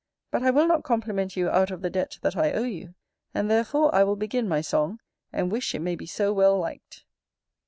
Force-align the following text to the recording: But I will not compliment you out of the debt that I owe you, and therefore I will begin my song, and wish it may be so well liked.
But 0.31 0.41
I 0.41 0.49
will 0.49 0.65
not 0.65 0.81
compliment 0.83 1.35
you 1.37 1.51
out 1.51 1.69
of 1.69 1.83
the 1.83 1.89
debt 1.91 2.17
that 2.23 2.35
I 2.35 2.53
owe 2.53 2.63
you, 2.63 2.95
and 3.35 3.51
therefore 3.51 3.93
I 3.93 4.03
will 4.03 4.15
begin 4.15 4.49
my 4.49 4.59
song, 4.59 4.99
and 5.31 5.51
wish 5.51 5.75
it 5.75 5.79
may 5.81 5.95
be 5.95 6.07
so 6.07 6.33
well 6.33 6.57
liked. 6.57 7.05